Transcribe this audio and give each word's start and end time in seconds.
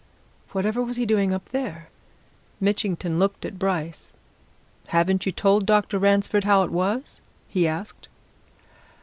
"Whatever 0.51 0.81
was 0.83 0.97
he 0.97 1.05
doing 1.05 1.31
up 1.31 1.49
there?" 1.49 1.89
Mitchington 2.59 3.19
looked 3.19 3.45
at 3.45 3.59
Bryce. 3.59 4.13
"Haven't 4.87 5.27
you 5.27 5.31
told 5.31 5.67
Dr. 5.67 5.99
Ransford 5.99 6.43
how 6.43 6.63
it 6.63 6.71
was?" 6.71 7.21
he 7.47 7.67
asked. 7.67 8.07